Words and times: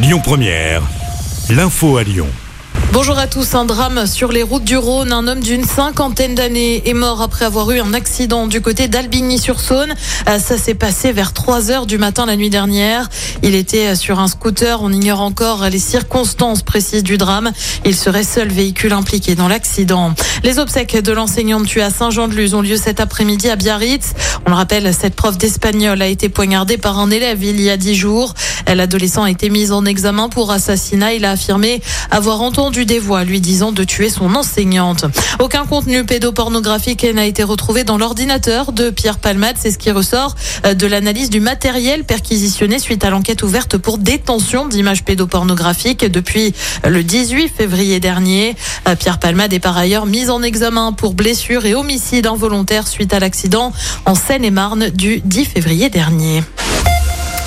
Lyon 0.00 0.20
Première, 0.22 0.82
l'info 1.50 1.96
à 1.96 2.04
Lyon. 2.04 2.28
Bonjour 2.90 3.18
à 3.18 3.26
tous. 3.26 3.54
Un 3.54 3.66
drame 3.66 4.06
sur 4.06 4.32
les 4.32 4.42
routes 4.42 4.64
du 4.64 4.78
Rhône. 4.78 5.12
Un 5.12 5.28
homme 5.28 5.40
d'une 5.40 5.64
cinquantaine 5.64 6.34
d'années 6.34 6.88
est 6.88 6.94
mort 6.94 7.20
après 7.20 7.44
avoir 7.44 7.70
eu 7.70 7.80
un 7.80 7.92
accident 7.92 8.46
du 8.46 8.62
côté 8.62 8.88
d'Albigny-sur-Saône. 8.88 9.94
Euh, 10.26 10.38
ça 10.38 10.56
s'est 10.56 10.74
passé 10.74 11.12
vers 11.12 11.34
3 11.34 11.70
heures 11.70 11.84
du 11.84 11.98
matin 11.98 12.24
la 12.24 12.34
nuit 12.34 12.48
dernière. 12.48 13.10
Il 13.42 13.54
était 13.54 13.94
sur 13.94 14.20
un 14.20 14.26
scooter. 14.26 14.80
On 14.82 14.90
ignore 14.90 15.20
encore 15.20 15.68
les 15.68 15.78
circonstances 15.78 16.62
précises 16.62 17.02
du 17.02 17.18
drame. 17.18 17.52
Il 17.84 17.94
serait 17.94 18.24
seul 18.24 18.48
véhicule 18.48 18.94
impliqué 18.94 19.34
dans 19.34 19.48
l'accident. 19.48 20.14
Les 20.42 20.58
obsèques 20.58 20.96
de 20.96 21.12
l'enseignante 21.12 21.66
tuée 21.66 21.82
à 21.82 21.90
Saint-Jean-de-Luz 21.90 22.54
ont 22.54 22.62
lieu 22.62 22.76
cet 22.76 23.00
après-midi 23.00 23.50
à 23.50 23.56
Biarritz. 23.56 24.14
On 24.46 24.50
le 24.50 24.56
rappelle, 24.56 24.94
cette 24.94 25.14
prof 25.14 25.36
d'espagnol 25.36 26.00
a 26.00 26.06
été 26.06 26.30
poignardée 26.30 26.78
par 26.78 26.98
un 26.98 27.10
élève 27.10 27.44
il 27.44 27.60
y 27.60 27.68
a 27.68 27.76
dix 27.76 27.94
jours. 27.94 28.32
L'adolescent 28.66 29.24
a 29.24 29.30
été 29.30 29.50
mis 29.50 29.72
en 29.72 29.84
examen 29.84 30.30
pour 30.30 30.50
assassinat. 30.50 31.12
Il 31.12 31.26
a 31.26 31.32
affirmé 31.32 31.82
avoir 32.10 32.40
entendu 32.40 32.77
des 32.86 32.98
voix 32.98 33.24
lui 33.24 33.40
disant 33.40 33.72
de 33.72 33.84
tuer 33.84 34.08
son 34.10 34.34
enseignante. 34.34 35.04
Aucun 35.38 35.66
contenu 35.66 36.04
pédopornographique 36.04 37.04
n'a 37.04 37.26
été 37.26 37.42
retrouvé 37.42 37.84
dans 37.84 37.98
l'ordinateur 37.98 38.72
de 38.72 38.90
Pierre 38.90 39.18
Palmade. 39.18 39.56
C'est 39.58 39.70
ce 39.70 39.78
qui 39.78 39.90
ressort 39.90 40.34
euh, 40.64 40.74
de 40.74 40.86
l'analyse 40.86 41.30
du 41.30 41.40
matériel 41.40 42.04
perquisitionné 42.04 42.78
suite 42.78 43.04
à 43.04 43.10
l'enquête 43.10 43.42
ouverte 43.42 43.76
pour 43.76 43.98
détention 43.98 44.66
d'images 44.66 45.04
pédopornographiques 45.04 46.04
depuis 46.04 46.54
le 46.86 47.02
18 47.02 47.48
février 47.48 48.00
dernier. 48.00 48.56
Euh, 48.88 48.94
Pierre 48.96 49.18
Palmade 49.18 49.52
est 49.52 49.60
par 49.60 49.76
ailleurs 49.76 50.06
mis 50.06 50.30
en 50.30 50.42
examen 50.42 50.92
pour 50.92 51.14
blessure 51.14 51.66
et 51.66 51.74
homicide 51.74 52.26
involontaire 52.26 52.86
suite 52.86 53.12
à 53.12 53.20
l'accident 53.20 53.72
en 54.04 54.14
Seine-et-Marne 54.14 54.90
du 54.90 55.20
10 55.20 55.44
février 55.44 55.90
dernier. 55.90 56.42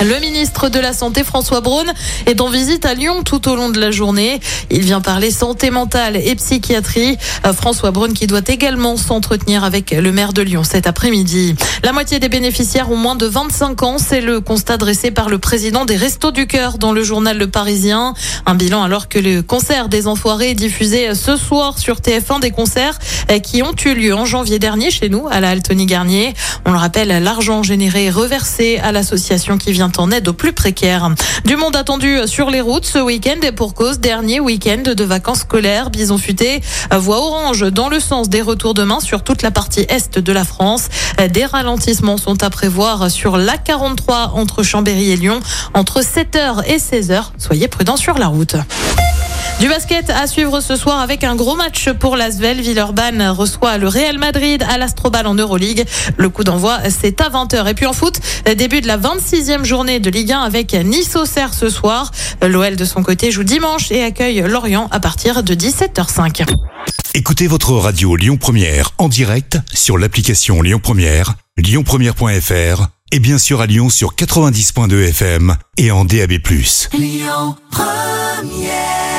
Le 0.04 0.20
ministre 0.20 0.70
de 0.70 0.80
la 0.80 0.94
Santé, 0.94 1.24
François 1.24 1.62
Braun, 1.62 1.86
est 2.26 2.42
en 2.42 2.50
visite 2.50 2.88
à 2.88 2.96
Lyon 2.96 3.22
tout 3.24 3.48
au 3.48 3.56
long 3.56 3.70
de 3.70 3.80
la 3.80 3.92
journée. 3.92 4.40
Il 4.72 4.82
vient 4.82 5.00
parler 5.00 5.30
santé 5.30 5.70
mentale 5.70 6.16
et 6.18 6.34
psychiatrie. 6.34 7.20
Euh, 7.46 7.54
François 7.54 7.92
Braun 7.92 8.14
qui 8.14 8.26
doit 8.26 8.42
également 8.48 8.98
s'entretenir 8.98 9.64
avec 9.64 9.92
le 9.92 10.12
maire 10.12 10.34
de 10.34 10.42
Lyon 10.42 10.64
cet 10.64 10.88
après-midi. 10.88 11.56
La 11.84 11.94
moitié 11.94 12.18
des 12.18 12.30
bénéficiaires 12.30 12.90
ont 12.90 12.96
moins 12.96 13.16
de 13.16 13.28
25 13.28 13.84
ans. 13.84 13.98
C'est 14.00 14.22
le 14.22 14.42
constat 14.42 14.78
dressé 14.78 15.12
par 15.12 15.30
le 15.30 15.38
président 15.38 15.86
des 15.86 15.98
Restos 15.98 16.32
du 16.32 16.48
Cœur 16.48 16.80
dans 16.80 16.94
le 16.94 17.04
journal 17.04 17.38
Le 17.38 17.48
Parisien. 17.48 18.16
Un 18.48 18.56
bilan 18.56 18.82
alors 18.82 19.08
que 19.08 19.20
le 19.20 19.44
concert 19.44 19.88
des 19.88 20.08
Enfoirés 20.08 20.52
est 20.52 20.56
diffusé 20.56 21.14
ce 21.14 21.38
soir 21.38 21.78
sur 21.78 21.98
TF1 21.98 22.40
des 22.40 22.50
concerts 22.50 22.98
euh, 23.30 23.38
qui 23.38 23.62
ont 23.62 23.76
eu 23.86 23.94
lieu 23.94 24.16
en 24.16 24.26
janvier 24.26 24.58
dernier 24.58 24.90
chez 24.90 25.10
nous 25.10 25.28
à 25.30 25.40
la 25.40 25.50
Altony 25.50 25.86
Garnier. 25.86 26.34
On 26.66 26.72
le 26.72 26.80
rappelle, 26.80 27.10
l'argent 27.24 27.62
généré 27.62 28.06
est 28.06 28.10
reversé 28.10 28.80
à 28.80 28.92
l'association 28.92 29.60
qui 29.60 29.72
vient 29.72 29.91
en 30.00 30.12
aide 30.12 30.28
aux 30.28 30.34
plus 30.34 30.54
précaires. 30.54 31.10
Du 31.46 31.56
monde 31.56 31.76
attendu 31.76 32.20
sur 32.26 32.50
les 32.50 32.62
routes 32.62 32.86
ce 32.86 33.00
week-end 33.00 33.40
et 33.44 33.52
pour 33.52 33.74
cause 33.74 34.00
dernier 34.00 34.40
week-end 34.40 34.84
de 34.96 35.04
vacances 35.04 35.40
scolaires. 35.40 35.90
Bison 35.90 36.18
futé, 36.18 36.62
voie 36.92 37.18
orange 37.18 37.72
dans 37.72 37.90
le 37.90 38.00
sens 38.00 38.30
des 38.30 38.42
retours 38.42 38.74
demain 38.74 39.00
sur 39.00 39.24
toute 39.24 39.42
la 39.42 39.52
partie 39.52 39.86
est 39.90 40.20
de 40.20 40.32
la 40.32 40.44
France. 40.44 40.88
Des 41.32 41.46
ralentissements 41.46 42.18
sont 42.18 42.44
à 42.44 42.50
prévoir 42.50 43.10
sur 43.12 43.38
l'A43 43.38 44.32
entre 44.34 44.64
Chambéry 44.64 45.12
et 45.12 45.18
Lyon 45.18 45.40
entre 45.74 46.02
7h 46.02 46.66
et 46.66 46.78
16h. 46.78 47.32
Soyez 47.38 47.68
prudents 47.68 47.98
sur 47.98 48.18
la 48.18 48.28
route. 48.28 48.56
Du 49.62 49.70
basket 49.70 50.10
à 50.10 50.26
suivre 50.26 50.60
ce 50.60 50.76
soir 50.76 51.02
avec 51.02 51.24
un 51.24 51.36
gros 51.36 51.56
match 51.56 51.92
pour 51.92 52.16
l'Asvel. 52.16 52.62
Villeurbanne 52.62 53.22
reçoit 53.28 53.78
le 53.78 53.88
Real 53.88 54.18
Madrid 54.18 54.66
à 54.68 54.80
l'Astrobal 54.80 55.28
en 55.28 55.36
Euroleague. 55.36 55.86
Le 56.18 56.30
coup 56.30 56.44
d'envoi, 56.44 56.80
c'est 56.90 57.22
à 57.22 57.30
20h. 57.30 57.70
Et 57.70 57.76
puis 57.76 57.86
en 57.86 57.94
foot, 57.94 58.20
début 58.58 58.82
de 58.82 58.88
la 58.88 58.98
26e 58.98 59.64
journée 59.64 60.00
de 60.00 60.10
Ligue 60.10 60.32
1 60.32 60.40
avec 60.40 60.74
Nice-Auxerre 60.74 61.54
ce 61.54 61.70
soir. 61.70 62.10
L'OL 62.42 62.76
de 62.76 62.86
son 62.86 63.04
côté 63.04 63.30
joue 63.30 63.44
dimanche 63.44 63.92
et 63.92 64.04
accueille 64.04 64.42
Lorient 64.42 64.88
à 64.90 65.00
partir 65.00 65.44
de 65.44 65.54
17h05. 65.54 66.44
Écoutez 67.14 67.46
votre 67.46 67.74
radio 67.74 68.16
Lyon 68.16 68.38
Première 68.38 68.90
en 68.98 69.10
direct 69.10 69.60
sur 69.72 70.00
l'application 70.00 70.64
Lyon 70.64 70.80
Première, 70.82 71.36
lyonpremière.fr 71.58 72.88
et 73.12 73.20
bien 73.20 73.38
sûr 73.38 73.62
à 73.62 73.68
Lyon 73.68 73.92
sur 73.92 74.16
90.2 74.16 75.10
FM 75.10 75.56
et 75.78 75.92
en 75.92 76.04
DAB+. 76.04 76.32
Lyon 76.98 77.56
Première 77.70 79.11